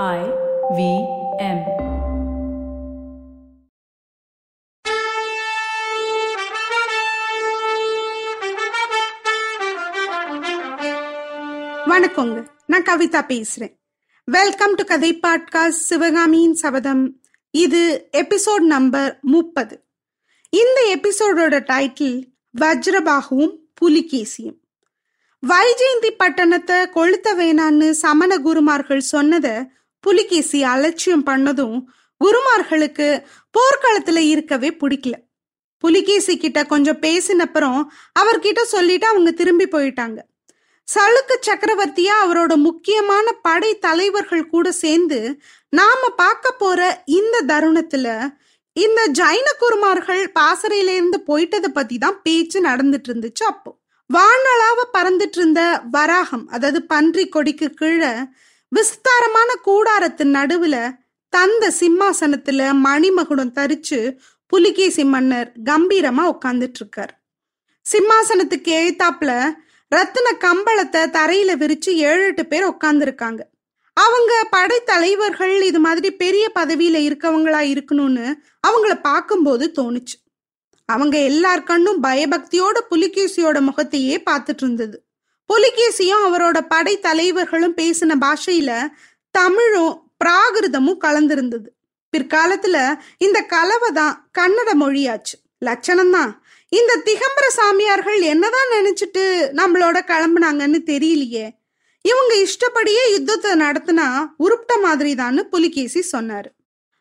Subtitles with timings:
[0.00, 0.20] I
[0.76, 0.82] V
[1.38, 1.58] M.
[11.86, 12.46] வணக்கங்க.
[12.66, 13.74] நான் கவிதா பேசுறேன்.
[14.24, 17.20] வெல்கம் டு கதை பாட்காஸ்ட் சிவகாமியின் சபதம்
[17.50, 19.84] இது எபிசோட் நம்பர் முப்பது.
[20.50, 22.18] இந்த எபிசோடோட டைட்டில்
[22.60, 24.58] வஜ்ரபாகுவும் புலிகேசியும்.
[25.42, 29.54] வைஜெயந்தி பட்டணத்தை கொளுத்த வேணான்னு சமண குருமார்கள் சொன்னதை
[30.04, 31.76] புலிகேசி அலட்சியம் பண்ணதும்
[32.20, 33.08] குருமார்களுக்கு
[33.54, 35.14] போர்க்களத்துல இருக்கவே பிடிக்கல.
[35.84, 37.80] புலிகேசி கிட்ட கொஞ்சம் பேசினப்புறம்
[38.20, 40.18] அவர்கிட்ட சொல்லிட்டு அவங்க திரும்பி போயிட்டாங்க.
[40.88, 45.18] சளுக்க சக்கரவர்த்தியா அவரோட முக்கியமான படை தலைவர்கள் கூட சேர்ந்து
[45.68, 48.06] நாம பார்க்க போற இந்த தருணத்துல
[48.76, 53.70] இந்த ஜைன குருமார்கள் பாசறையில இருந்து போயிட்டத பத்தி தான் பேச்சு நடந்துட்டு இருந்துச்சு அப்போ.
[54.10, 58.12] வானளாவ பறந்துட்டு இருந்த வராகம் அதாவது பன்றி கொடிக்கு கீழே
[58.72, 60.94] விஸ்தாரமான கூடாரத்தின் நடுவுல
[61.28, 67.22] தந்த சிம்மாசனத்துல மணிமகுடம் தரிச்சு புலிகேசி மன்னர் கம்பீரமா உட்கார்ந்துட்டு இருக்கார்
[67.92, 69.52] சிம்மாசனத்துக்கு ஏத்தாப்புல
[69.88, 73.40] ரத்தின கம்பளத்தை தரையில விரிச்சு ஏழு எட்டு பேர் உட்கார்ந்துருக்காங்க
[73.96, 78.34] அவங்க படைத்தலைவர்கள் இது மாதிரி பெரிய பதவியில இருக்கவங்களா இருக்கணும்னு
[78.68, 80.16] அவங்கள பார்க்கும்போது தோணுச்சு.
[80.86, 85.04] அவங்க எல்லார் கண்ணும் பயபக்தியோட புலிகேசியோட முகத்தையே பார்த்துட்டு இருந்தது
[85.52, 88.88] புலிகேசியும் அவரோட படை தலைவர்களும் பேசின பாஷையில
[89.30, 91.68] தமிழும் பிராகிருதமும் கலந்திருந்தது.
[92.12, 95.36] பிற்காலத்துல இந்த கலவை தான் கன்னட மொழியாச்சு.
[95.58, 99.24] லட்சணம் தான் இந்த திகம்பர சாமியார்கள் என்னதான் நினைச்சிட்டு
[99.60, 101.46] நம்மளோட கிளம்புனாங்கன்னு தெரியலையே.
[102.02, 104.06] இவங்க இஷ்டப்படியே யுத்தத்தை நடத்தினா
[104.38, 106.50] உருப்பிட்ட மாதிரி தான்னு புலிகேசி சொன்னாரு.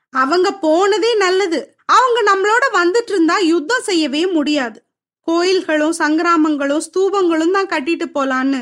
[0.09, 1.75] அவங்க போனதே நல்லது.
[1.85, 4.83] அவங்க நம்மளோட வந்துட்டு இருந்தா யுத்தம் செய்யவே முடியாது.
[5.31, 8.61] கோயில்களும் சங்கிராமங்களும் ஸ்தூபங்களும் தான் கட்டிட்டு போலான்னு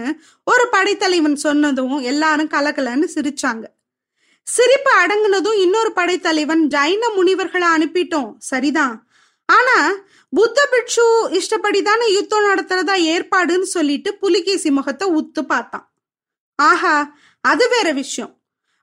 [0.52, 3.66] ஒரு படைத்தலைவன் சொன்னதும் எல்லாரும் கலகலன்னு சிரிச்சாங்க.
[4.48, 8.31] சிரிப்பு அடங்குனதும் இன்னொரு படைத்தலைவன் ஜைன முனிவர்களை அனுப்பிட்டோம்.
[8.52, 8.95] சரிதான்.
[9.50, 9.78] ஆனா
[10.34, 11.06] புத்த பிட்சு
[11.40, 15.86] இஷ்டப்படி தானே யுத்தம் நடத்துறதா ஏற்பாடுன்னு சொல்லிட்டு புலிகேசி முகத்தை உத்து பார்த்தான்.
[16.59, 16.96] ஆஹா
[17.44, 18.34] அது வேற விஷயம்.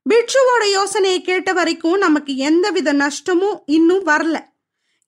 [0.07, 4.37] பிட்சுவோட யோசனையை கேட்ட வரைக்கும் நமக்கு எந்தவித நஷ்டமும் இன்னும் வரல.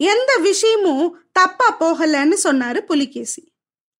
[0.01, 3.43] எந்த விஷயமும் தப்பா போகலன்னு சொன்னாரு புலிகேசி.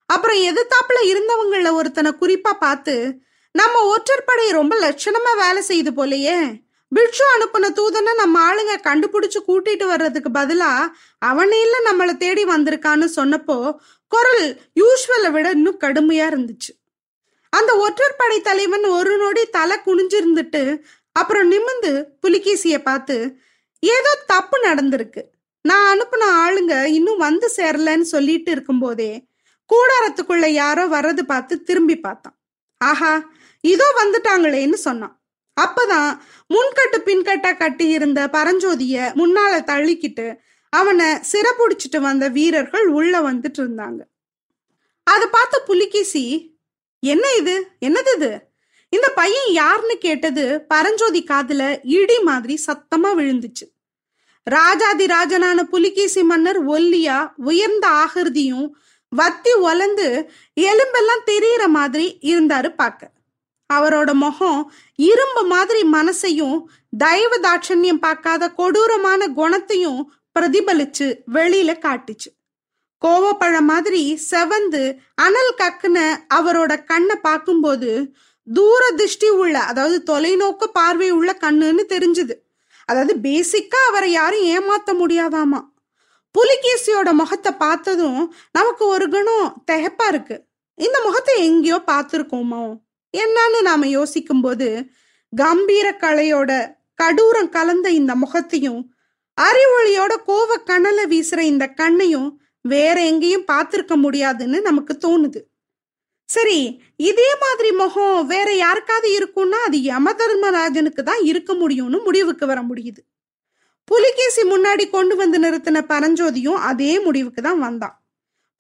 [0.07, 3.15] அப்புறம் எதிர்த்தாப்புல இருந்தவங்கள ஒருத்தனை குறிப்பா பார்த்து
[3.53, 10.31] நம்ம ஒற்றற்படை ரொம்ப லட்சணமா வேலை செய்யுது போலயே பிட்சு அனுப்புன தூதனை நம்ம ஆளுங்க கண்டுபிடிச்சு கூட்டிட்டு வர்றதுக்கு
[10.31, 10.71] பதிலா
[11.27, 13.57] அவனையில இல்ல நம்மளை தேடி வந்திருக்கான்னு சொன்னப்போ
[14.09, 16.73] குரல் யூஸ்வலை விட இன்னும் கடுமையா இருந்துச்சு.
[17.51, 20.63] அந்த ஒற்றற்படை தலைவன் ஒரு நொடி தலை குனிஞ்சிருந்துட்டு
[21.13, 23.37] அப்புறம் நிமிந்து புலிகேசிய பார்த்து
[23.81, 25.23] ஏதோ தப்பு நடந்திருக்கு.
[25.63, 29.29] நான் அனுப்புன ஆளுங்க இன்னும் வந்து சேரலன்னு சொல்லிட்டு இருக்கும்போதே
[29.71, 32.37] கூடாரத்துக்குள்ள யாரோ வர்றது பார்த்து திரும்பி பார்த்தான்.
[32.81, 33.31] ஆஹா
[33.61, 35.15] இதோ வந்துட்டாங்களேன்னு சொன்னான்.
[35.57, 36.11] அப்பதான்
[36.55, 40.27] முன்கட்டு பின்கட்டா கட்டி இருந்த பரஞ்சோதிய முன்னால தள்ளிக்கிட்டு
[40.69, 44.01] அவனை சிறப்புடிச்சிட்டு வந்த வீரர்கள் உள்ள வந்துட்டு இருந்தாங்க.
[45.03, 46.57] அதை பார்த்த புலிகேசி
[47.01, 47.73] என்ன இது?
[47.81, 48.31] என்னது இது?
[48.89, 53.67] இந்த பையன் யாருன்னு கேட்டது பரஞ்சோதி காதுல இடி மாதிரி சத்தமா விழுந்துச்சு.
[54.47, 58.69] ராஜாதி ராஜனான புலிகேசி மன்னர் ஒல்லியா உயர்ந்த ஆகிருதியும்
[59.13, 60.09] வத்தி ஒலந்து
[60.61, 63.13] எலும்பெல்லாம் தெரியற மாதிரி இருந்தாரு பார்க்க
[63.71, 64.61] அவரோட முகம்
[64.99, 66.59] இரும்பு மாதிரி மனசையும்
[66.99, 70.01] தயவு தாட்சண்யம் பார்க்காத கொடூரமான குணத்தையும்
[70.37, 72.31] பிரதிபலிச்சு வெளியில காட்டுச்சு.
[73.03, 74.83] கோவப்பழம் மாதிரி செவந்து
[75.15, 75.99] அனல் கக்குன
[76.35, 77.91] அவரோட கண்ணை பார்க்கும்போது
[78.47, 82.35] தூர திருஷ்டி உள்ள அதாவது தொலைநோக்கு பார்வை உள்ள கண்ணுன்னு தெரிஞ்சுது.
[82.89, 85.61] அதாவது பேசிக்கா அவரை யாரும் ஏமாத்த முடியாதாமா?
[86.35, 88.21] புலிகேசியோட முகத்தை பார்த்ததும்
[88.53, 90.37] நமக்கு ஒரு குணம் தகப்பா இருக்கு.
[90.79, 92.65] இந்த முகத்தை எங்கேயோ பார்த்துருக்கோமோ?
[93.15, 94.69] என்னன்னு நாம யோசிக்கும் போது
[95.33, 96.51] கம்பீர கலையோட
[97.03, 98.81] கடூரம் கலந்த இந்த முகத்தையும்
[99.39, 102.29] அறிவொளியோட கோவ கனல வீசுற இந்த கண்ணையும்
[102.65, 105.41] வேற எங்கேயும் பார்த்திருக்க முடியாதுன்னு நமக்கு தோணுது.
[106.29, 106.59] சரி
[107.11, 113.01] இதே மாதிரி முகம் வேற யாருக்காவது இருக்கும்னா அது யம தர்மராஜனுக்கு தான் இருக்க முடியும்னு முடிவுக்கு வர முடியுது.
[113.89, 117.95] புலிகேசி முன்னாடி கொண்டு வந்து நிறுத்தின பரஞ்சோதியும் அதே முடிவுக்கு தான் வந்தான்.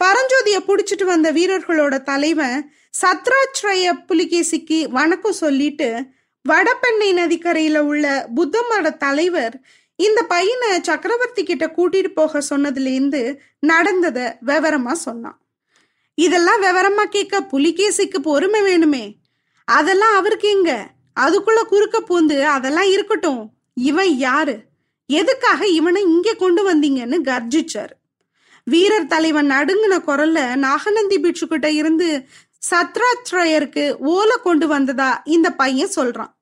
[0.00, 2.58] பரஞ்சோதிய புடிச்சிட்டு வந்த வீரர்களோட தலைவன்
[3.00, 5.88] சத்ராச்ரய புலிகேசிக்கு வணக்கம் சொல்லிட்டு
[6.44, 8.06] வடபெண்ணை நதிக்கரையில உள்ள
[8.36, 9.56] புத்தமோட தலைவர்
[9.98, 13.22] இந்த பையனை சக்கரவர்த்தி கிட்ட கூட்டிட்டு போக சொன்னதுல இருந்து
[13.66, 14.18] நடந்தத
[14.50, 15.38] விவரமா சொன்னான்.
[16.18, 19.14] இதெல்லாம் விவரமா கேட்க புலிகேசிக்கு பொறுமை வேணுமே.
[19.64, 20.88] அதெல்லாம் அவருக்கு எங்க?
[21.20, 23.50] அதுக்குள்ள குறுக்க பூந்து அதெல்லாம் இருக்கட்டும்.
[23.74, 24.60] இவன் யாரு?
[25.06, 27.92] எதுக்காக இவனை இங்க கொண்டு வந்தீங்கன்னு கர்ஜிச்சார்.
[28.64, 32.26] வீரர் தலைவன் நடுங்கின குரல்ல நாகநந்தி பிட்சு கிட்ட இருந்து
[32.70, 35.22] சத்ராத்ரயருக்கு ஓலை கொண்டு வந்ததா?
[35.24, 36.32] இந்த பையன் சொல்றான்.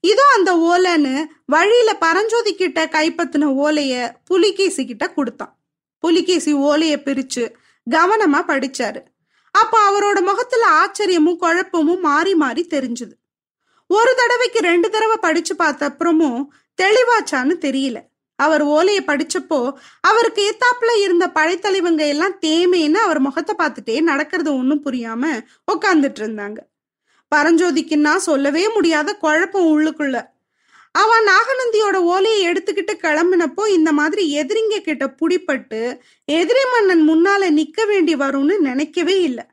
[0.00, 5.58] இதோ அந்த ஓலைன்னு வழியில பரஞ்சோதி கிட்ட கைப்பத்தின ஓலைய புலிகேசி கிட்ட கொடுத்தான்.
[5.98, 7.52] புலிகேசி ஓலைய பிரிச்சு
[7.90, 9.00] கவனமா படிச்சாரு.
[9.50, 13.14] அப்ப அவரோட முகத்துல ஆச்சரியமும் குழப்பமும் மாறி மாறி தெரிஞ்சுது.
[13.86, 16.46] ஒரு தடவைக்கு ரெண்டு தடவை படிச்சு பார்த்த அப்புறமும்
[16.82, 18.06] தெளிவாச்சான்னு தெரியல.
[18.36, 25.46] அவர் ஓலையை படிச்சப்போ அவருக்கு ஏத்தாப்புல இருந்த பழைத்தலைவங்க எல்லாம் தேமேன்னு அவர் முகத்தை பார்த்துட்டே நடக்கிறது ஒன்றும் புரியாம
[25.72, 26.56] உட்காந்துட்டு இருந்தாங்க.
[27.34, 30.36] பரஞ்சோதிக்குன்னா சொல்லவே முடியாத குழப்பம் உள்ளுக்குள்ள.
[30.92, 38.16] அவன் நாகநந்தியோட ஓலையை எடுத்துக்கிட்டு கிளம்பினப்போ இந்த மாதிரி எதிரிங்க கிட்ட புடிப்பட்டு எதிரி மன்னன் முன்னால நிக்க வேண்டி
[38.16, 39.44] வரும்னு நினைக்கவே இல்லை.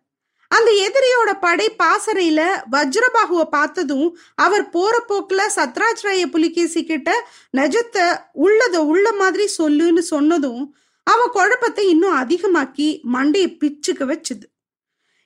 [0.48, 2.42] அந்த எதிரியோட படை பாசறையில
[2.72, 7.28] வஜ்ரபாகுவ பார்த்ததும் அவர் போற போக்குல சத்ராஜ்ராய புலிகேசி கிட்ட
[7.58, 14.46] நஜத்தை உள்ளத உள்ள மாதிரி சொல்லுன்னு சொன்னதும் அவன் குழப்பத்தை இன்னும் அதிகமாக்கி மண்டையை பிச்சுக்க வச்சுது.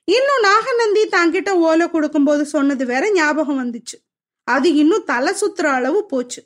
[0.03, 4.08] இன்னும் நாகநந்தி தாங்கிட்ட ஓலை கொடுக்கும்போது சொன்னது வேற ஞாபகம் வந்துச்சு.
[4.55, 6.41] அது இன்னும் தலை சுத்துற அளவு போச்சு.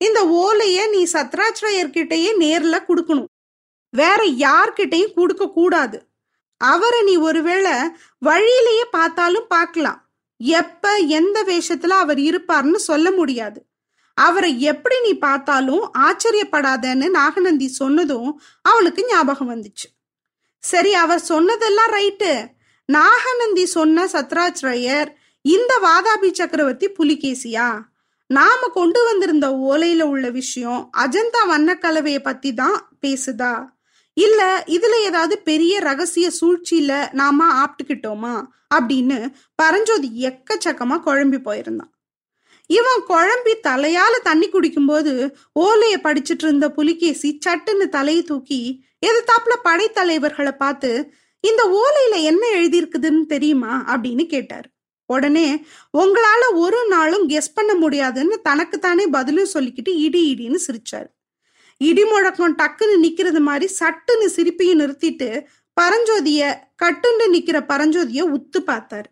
[0.00, 3.32] இந்த ஓலைய நீ சத்ராஜ்ராயர்கிட்டயே நேர்ல கொடுக்கணும்.
[3.96, 5.98] வேற யார்கிட்டையும் கொடுக்க கூடாது.
[6.60, 7.74] அவரை நீ ஒருவேளை
[8.18, 10.00] வழியிலேயே பார்த்தாலும் பார்க்கலாம்.
[10.40, 13.60] எப்ப எந்த வேஷத்துல அவர் இருப்பார்னு சொல்ல முடியாது.
[14.18, 18.30] அவரை எப்படி நீ பார்த்தாலும் ஆச்சரியப்படாதன்னு நாகநந்தி சொன்னதும்
[18.62, 19.86] அவளுக்கு ஞாபகம் வந்துச்சு.
[20.64, 22.32] சரி அவர் சொன்னதெல்லாம் ரைட்டு.
[22.88, 25.10] நாகநந்தி சொன்ன சத்ராஜ்ரயர்
[25.44, 27.80] இந்த வாதாபி சக்கரவர்த்தி புலிகேசியா?
[28.26, 33.68] நாம கொண்டு வந்திருந்த ஓலையில உள்ள விஷயம் அஜந்தா வண்ணக்கலவையை பத்தி தான் பேசுதா?
[34.14, 38.46] இல்ல இதுல ஏதாவது பெரிய ரகசிய சூழ்ச்சியில நாம ஆப்டுக்கிட்டோமா?
[38.74, 41.92] அப்படின்னு பரஞ்சோதி எக்கச்சக்கமா குழம்பி போயிருந்தான்.
[42.66, 51.12] இவன் குழம்பி தலையால தண்ணி குடிக்கும்போது ஓலைய படிச்சுட்டு இருந்த புலிகேசி சட்டுன்னு தலையை தூக்கி எதிர்த்தாப்புல படைத்தலைவர்களை பார்த்து
[51.40, 53.84] இந்த ஓலையில என்ன எழுதியிருக்குதுன்னு தெரியுமா?
[53.86, 54.68] அப்படின்னு கேட்டாரு.
[55.10, 61.10] உடனே உங்களால ஒரு நாளும் கெஸ் பண்ண முடியாதுன்னு தனக்குத்தானே பதிலும் சொல்லிக்கிட்டு இடி இடின்னு சிரிச்சாரு.
[61.76, 65.44] இடி முழக்கம் டக்குன்னு நிக்கிறது மாதிரி சட்டுன்னு சிரிப்பையும் நிறுத்திட்டு
[65.80, 69.08] பரஞ்சோதிய கட்டுண்டு நிக்கிற பரஞ்சோதிய உத்து பார்த்தாரு.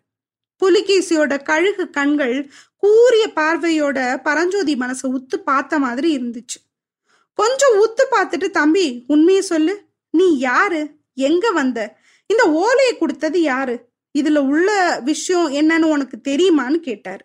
[0.65, 6.59] புலிகேசியோட கழுகு கண்கள் கூரிய பார்வையோட பரஞ்சோதி மனசை உத்து பார்த்த மாதிரி இருந்துச்சு.
[7.33, 9.83] கொஞ்சம் உத்து பார்த்துட்டு தம்பி உண்மையை சொல்லு.
[10.09, 10.89] நீ யாரு?
[11.13, 11.97] எங்க வந்த?
[12.25, 13.88] இந்த ஓலையை கொடுத்தது யாரு?
[14.17, 17.23] இதுல உள்ள விஷயம் என்னன்னு உனக்கு தெரியுமான்னு கேட்டாரு.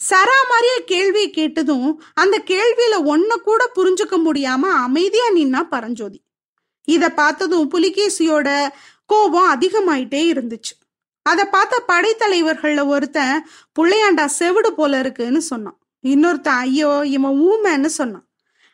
[0.00, 6.22] சரா மாதிரியே கேள்வியை கேட்டதும் அந்த கேள்வியில ஒன்ன கூட புரிஞ்சுக்க முடியாம அமைதியா நின்னா பரஞ்சோதி.
[6.84, 8.68] இத பார்த்ததும் புலிகேசியோட
[9.06, 10.74] கோபம் அதிகமாயிட்டே இருந்துச்சு.
[11.22, 13.46] அதை பார்த்த படைத்தலைவர்கள்ல ஒருத்தன்
[13.80, 15.78] புள்ளையாண்டா செவிடு போல இருக்குன்னு சொன்னான்.
[16.04, 18.28] இன்னொருத்தன் ஐயோ இவன் ஊமைன்னு சொன்னான்.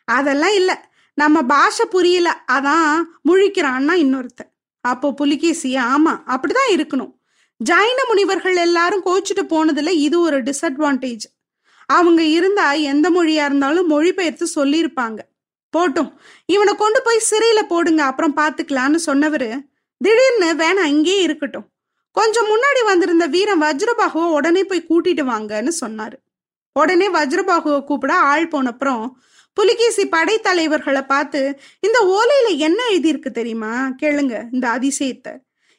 [0.05, 0.89] அதெல்லாம் இல்ல.
[1.13, 2.43] நம்ம பாஷை புரியல.
[2.51, 4.51] அதான் முழிக்கிறான்னா இன்னொருத்தன்.
[4.81, 7.16] அப்போ புலிகேசி ஆமா அப்படிதான் இருக்கணும்.
[7.65, 11.25] ஜைன முனிவர்கள் எல்லாரும் கோச்சிட்டு போனதுல இது ஒரு டிஸ்அட்வான்டேஜ்
[11.85, 15.19] அவங்க இருந்தா எந்த மொழியா இருந்தாலும் மொழிபெயர்த்து சொல்லியிருப்பாங்க.
[15.77, 16.13] போட்டும்.
[16.45, 19.49] இவனை கொண்டு போய் சிறையில போடுங்க அப்புறம் பாத்துக்கலான்னு சொன்னவரு
[19.97, 21.67] திடீர்னு வேணா இங்கேயே இருக்கட்டும்.
[22.11, 26.17] கொஞ்சம் முன்னாடி வந்திருந்த வீரன் வஜ்ரபாகுவை உடனே போய் கூட்டிட்டு வாங்கன்னு சொன்னாரு.
[26.73, 29.11] உடனே வஜ்ரபாகுவை கூப்பிட ஆள் போனப்புறம்
[29.53, 33.89] புலிகேசி படைத்தலைவர்களை பார்த்து இந்த ஓலையில என்ன எழுதியிருக்கு தெரியுமா?
[34.01, 35.33] கேளுங்க இந்த அதிசயத்தை.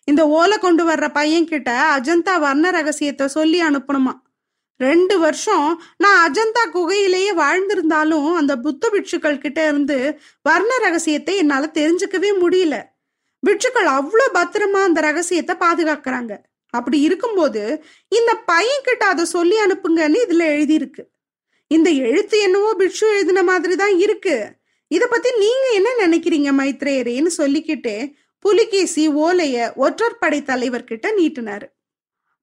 [0.09, 4.15] இந்த ஓலை கொண்டு வர்ற பையன் கிட்ட அஜந்தா வர்ண ரகசியத்தை சொல்லி அனுப்பணுமா?
[4.81, 5.67] ரெண்டு வருஷம்
[5.97, 9.97] நான் அஜந்தா குகையிலேயே வாழ்ந்திருந்தாலும் அந்த புத்த பிட்சுக்கள் கிட்ட இருந்து
[10.43, 12.77] வர்ண ரகசியத்தை என்னால தெரிஞ்சுக்கவே முடியல.
[13.43, 16.33] பிட்சுக்கள் அவ்வளோ பத்திரமா அந்த ரகசியத்தை பாதுகாக்கிறாங்க.
[16.75, 17.63] அப்படி இருக்கும்போது
[18.13, 21.03] இந்த பையன் கிட்ட அதை சொல்லி அனுப்புங்கன்னு இதுல எழுதியிருக்கு.
[21.71, 24.37] இந்த எழுத்து என்னவோ பிட்சு எழுதின மாதிரி தான் இருக்கு.
[24.91, 27.97] இதை பத்தி நீங்க என்ன நினைக்கிறீங்க மைத்ரேயரேன்னு சொல்லிக்கிட்டே
[28.39, 31.67] புலிகேசி ஓலைய ஒற்றற்படை தலைவர்கிட்ட நீட்டினாரு.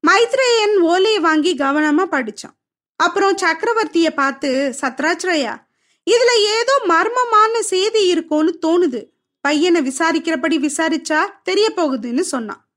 [0.06, 2.56] மைத்ரேயன் ஓலையை வாங்கி கவனமா படிச்சான்.
[2.96, 5.64] அப்புறம் சக்கரவர்த்திய பார்த்து சத்ராஜ்ரயா
[6.06, 9.10] இதுல ஏதோ மர்மமான செய்தி இருக்கும்னு தோணுது.
[9.40, 12.68] பையனை விசாரிக்கிறபடி விசாரிச்சா தெரிய போகுதுன்னு சொன்னான்.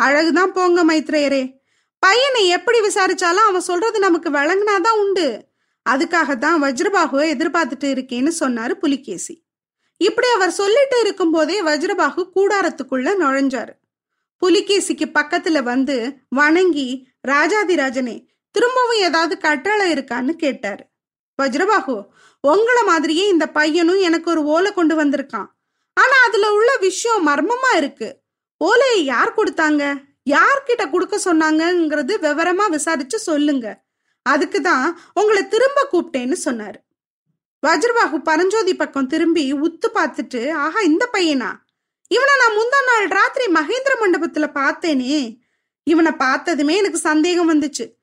[0.00, 1.56] அழகுதான் போங்க மைத்ரேயரே.
[1.98, 5.46] பையனை எப்படி விசாரிச்சாலும் அவன் சொல்றது நமக்கு வழங்கினாதான் உண்டு.
[5.90, 9.47] அதுக்காக தான் வஜ்ரபாகுவை எதிர்பார்த்துட்டு இருக்கேன்னு சொன்னாரு புலிகேசி.
[9.98, 13.72] இப்படி அவர் சொல்லிட்டு இருக்கும் போதே வஜ்ரபாகு கூடாரத்துக்குள்ள நுழைஞ்சாரு.
[14.42, 15.96] புலிகேசிக்கு பக்கத்துல வந்து
[16.28, 20.84] வணங்கி ராஜாதிராஜனே திரும்பவும் ஏதாவது கட்டளை இருக்கான்னு கேட்டாரு.
[21.42, 21.96] வஜ்ரபாகு
[22.48, 25.48] உங்கள மாதிரியே இந்த பையனும் எனக்கு ஒரு ஓலை கொண்டு வந்திருக்கான்.
[25.94, 28.18] ஆனா அதுல உள்ள விஷயம் மர்மமா இருக்கு.
[28.58, 30.06] ஓலையை யார் கொடுத்தாங்க?
[30.30, 33.84] யார்கிட்ட கொடுக்க சொன்னாங்கங்கிறது விவரமா விசாரிச்சு சொல்லுங்க.
[34.22, 36.80] அதுக்கு தான் உங்களை திரும்ப கூப்பிட்டேன்னு சொன்னாரு.
[37.66, 41.50] வஜ்ரபாகு பரஞ்சோதி பக்கம் திரும்பி உத்து பார்த்துட்டு ஆஹா இந்த பையனா?
[42.08, 45.38] இவனை நான் முந்தா நாள் ராத்திரி மகேந்திர மண்டபத்துல பார்த்தேனே.
[45.82, 47.94] இவனை பார்த்ததுமே எனக்கு சந்தேகம் வந்துச்சு.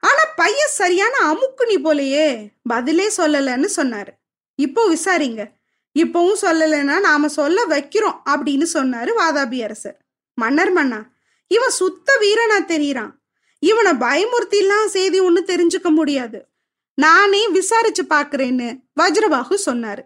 [0.00, 4.08] ஆனா பையன் சரியான அமுக்குனி போலையே பதிலே சொல்லலன்னு சொன்னாரு.
[4.54, 5.50] இப்போ விசாரிங்க.
[5.98, 9.98] இப்பவும் சொல்லலைன்னா நாம சொல்ல வைக்கிறோம் அப்படின்னு சொன்னாரு வாதாபி அரசர்.
[10.34, 11.00] மன்னர் மன்னா
[11.46, 13.12] இவன் சுத்த வீரனா தெரியறான்.
[13.58, 16.48] இவனை பயமுறுத்திலாம் செய்தி ஒண்ணு தெரிஞ்சுக்க முடியாது.
[16.94, 20.02] நானே விசாரிச்சு பாக்குறேன்னு வஜ்ரபாகு சொன்னாரு.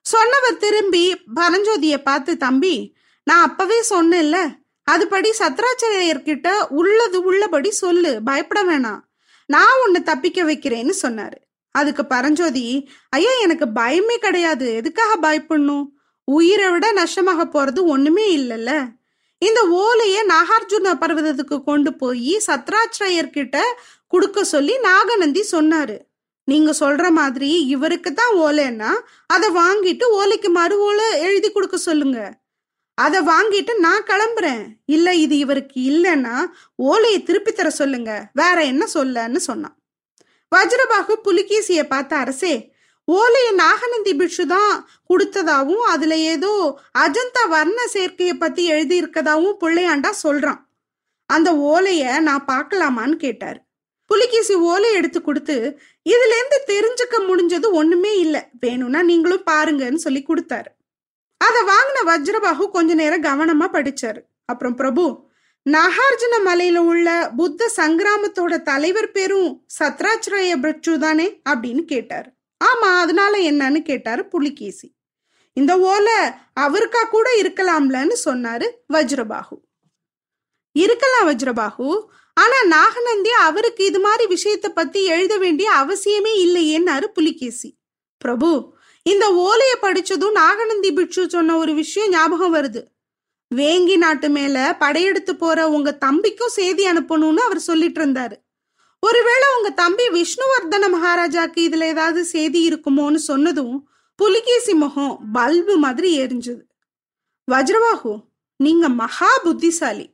[0.00, 4.62] சொன்னவர் திரும்பி பரஞ்சோதிய பார்த்து தம்பி நான் அப்பவே சொன்னேன்ல.
[4.90, 9.00] அதுபடி சத்ராச்சாரியர்கிட்ட உள்ளது உள்ளபடி சொல்லு பயப்பட வேணாம்.
[9.46, 11.38] நான் உன்னை தப்பிக்க வைக்கிறேன்னு சொன்னாரு.
[11.70, 14.74] அதுக்கு பரஞ்சோதி ஐயா எனக்கு பயமே கிடையாது.
[14.74, 15.86] எதுக்காக பயப்படணும்?
[16.24, 18.90] உயிரை விட நஷ்டமாக போறது ஒண்ணுமே இல்லைல்ல.
[19.38, 23.60] இந்த ஓலைய நாகார்ஜுன பர்வதத்துக்கு கொண்டு போய் சத்ராச்சாரியர்கிட்ட
[24.08, 25.98] கொடுக்க சொல்லி நாகநந்தி சொன்னாரு.
[26.44, 28.90] நீங்க சொல்ற மாதிரி இவருக்கு தான் ஓலைன்னா
[29.26, 32.42] அதை வாங்கிட்டு ஓலைக்கு மறு ஓலை எழுதி கொடுக்க சொல்லுங்க.
[32.94, 34.66] அதை வாங்கிட்டு நான் கிளம்புறேன்.
[34.84, 36.36] இல்ல இது இவருக்கு இல்லைன்னா
[36.74, 38.30] ஓலையை திருப்பி தர சொல்லுங்க.
[38.32, 39.76] வேற என்ன சொல்லன்னு சொன்னான்.
[40.56, 42.72] வஜ்ரபாகு புலிகேசிய பார்த்த அரசே
[43.08, 50.60] ஓலைய நாகநந்தி பிட்சு தான் கொடுத்ததாவும் அதுல ஏதோ அஜந்தா வர்ண சேர்க்கையை பத்தி எழுதி இருக்கதாகவும் பிள்ளையாண்டா சொல்றான்.
[51.26, 53.63] அந்த ஓலைய நான் பார்க்கலாமான்னு கேட்டாரு.
[54.14, 55.80] புலிகேசி ஓலை எடுத்து கொடுத்து
[56.10, 58.48] இதுல இருந்து தெரிஞ்சுக்க முடிஞ்சது ஒண்ணுமே இல்ல.
[58.60, 60.70] வேணும்னா நீங்களும் பாருங்கன்னு சொல்லி கொடுத்தாரு.
[61.36, 64.20] அதை வாங்கின வஜ்ரபாகு கொஞ்ச நேரம் கவனமா படிச்சாரு.
[64.44, 65.30] அப்புறம் பிரபு
[65.70, 71.40] நாகார்ஜுன மலையில உள்ள புத்த சங்கிராமத்தோட தலைவர் பேரும் சத்ராச்சிரய பிரச்சு தானே?
[71.48, 72.30] அப்படின்னு கேட்டாரு.
[72.64, 74.94] ஆமா அதனால என்னன்னு கேட்டாரு புலிகேசி.
[75.52, 76.18] இந்த ஓலை
[76.60, 79.58] அவருக்கா கூட இருக்கலாம்லன்னு சொன்னாரு வஜ்ரபாகு.
[80.72, 82.04] இருக்கலாம் வஜ்ரபாகு.
[82.34, 87.76] ஆனா நாகநந்தி அவருக்கு இது மாதிரி விஷயத்த பத்தி எழுத வேண்டிய அவசியமே இல்லையேன்னாரு புலிகேசி.
[88.18, 92.84] பிரபு இந்த ஓலைய படிச்சதும் நாகநந்தி பிட்சு சொன்ன ஒரு விஷயம் ஞாபகம் வருது.
[93.54, 98.42] வேங்கி நாட்டு மேல படையெடுத்து போற உங்க தம்பிக்கும் செய்தி அனுப்பணும்னு அவர் சொல்லிட்டு இருந்தாரு.
[99.00, 106.62] ஒருவேளை உங்க தம்பி விஷ்ணுவர்தன மகாராஜாக்கு இதுல ஏதாவது செய்தி இருக்குமோன்னு சொன்னதும் புலிகேசி முகம் பல்பு மாதிரி எரிஞ்சது.
[107.50, 108.20] வஜ்ரவாகு
[108.56, 110.13] நீங்க மகா புத்திசாலி.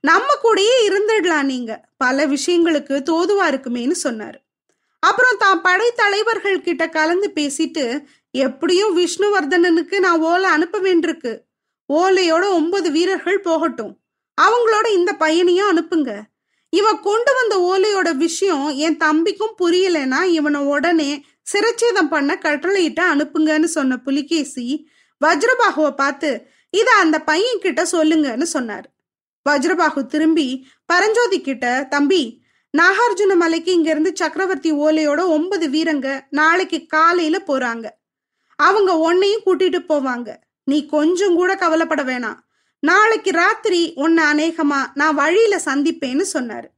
[0.00, 1.88] நம்ம கூடயே இருந்துடலாம் நீங்க.
[1.96, 4.38] பல விஷயங்களுக்கு தோதுவா இருக்குமேன்னு சொன்னாரு.
[5.00, 11.38] அப்புறம் தான் படை தலைவர்கள் கிட்ட கலந்து பேசிட்டு எப்படியும் விஷ்ணுவர்தனனுக்கு நான் ஓலை அனுப்ப வேண்டியிருக்கு.
[11.92, 13.98] ஓலையோட ஒன்பது வீரர்கள் போகட்டும்.
[14.40, 16.20] அவங்களோட இந்த பையனையும் அனுப்புங்க.
[16.70, 23.96] இவன் கொண்டு வந்த ஓலையோட விஷயம் என் தம்பிக்கும் புரியலைன்னா இவனை உடனே சிரச்சேதம் பண்ண கட்டளையிட்ட அனுப்புங்கன்னு சொன்ன
[23.96, 24.88] புலிகேசி
[25.24, 28.97] வஜ்ரபாகுவை பார்த்து இதை அந்த பையன் கிட்ட சொல்லுங்கன்னு சொன்னார்.
[29.48, 32.42] வஜ்ரபாகு திரும்பி பரஞ்சோதி கிட்ட தம்பி
[32.76, 37.86] நாகார்ஜுன மலைக்கு இங்க இருந்து சக்கரவர்த்தி ஓலையோட ஒன்பது வீரங்க நாளைக்கு காலையில போறாங்க.
[38.56, 40.36] அவங்க உன்னையும் கூட்டிட்டு போவாங்க.
[40.64, 42.38] நீ கொஞ்சம் கூட கவலைப்பட வேணாம்.
[42.80, 46.68] நாளைக்கு ராத்திரி உன்னை அநேகமா நான் வழியில சந்திப்பேன்னு சொன்னாரு.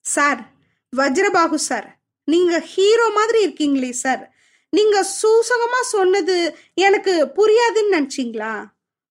[0.00, 0.40] சார்
[0.96, 1.88] வஜ்ரபாகு சார்
[2.24, 4.34] நீங்க ஹீரோ மாதிரி இருக்கீங்களே சார்.
[4.70, 8.64] நீங்க சூசகமா சொன்னது எனக்கு புரியாதுன்னு நினைச்சீங்களா?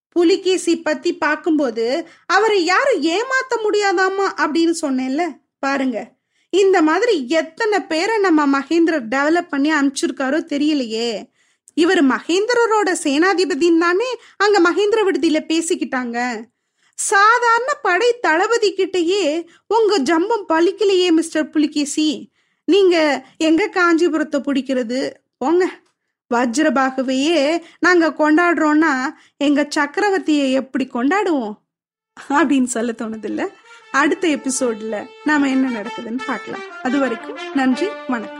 [0.10, 5.22] புலிகேசி பத்தி பார்க்கும்போது அவரை யாரும் ஏமாத்த முடியாதாமா அப்படின்னு சொன்னேன்ல.
[5.60, 6.12] பாருங்க.
[6.50, 11.24] இந்த மாதிரி எத்தனை பேரை நம்ம மகேந்திரர் டெவலப் பண்ணி அனுப்பிச்சிருக்காரோ தெரியலையே.
[11.74, 14.06] இவர் மகேந்திரரோட சேனாதிபதின்னு தானே
[14.38, 16.42] அங்க மகேந்திர விடுதியில பேசிக்கிட்டாங்க.
[16.96, 22.32] சாதாரண படை தளபதி கிட்டேயே உங்க ஜம்பம் பழிக்கலையே மிஸ்டர் புலிகேசி.
[22.66, 25.10] நீங்க எங்க காஞ்சிபுரத்தை பிடிக்கிறது?
[25.38, 25.70] போங்க.
[26.34, 29.06] வஜ்ரபாகவையே நாங்க கொண்டாடுறோம்னா
[29.38, 31.54] எங்க சக்கரவர்த்தியை எப்படி கொண்டாடுவோம்?
[32.30, 33.48] அப்படின்னு சொல்ல தோணுதில்ல.
[33.92, 36.62] அடுத்த எபிசோட்ல நாம என்ன நடக்குதுன்னு பார்க்கலாம்.
[36.84, 38.39] அது வரைக்கும் நன்றி வணக்கம்.